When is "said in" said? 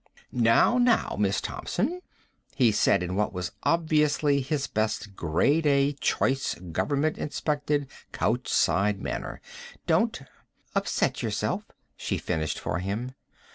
2.71-3.15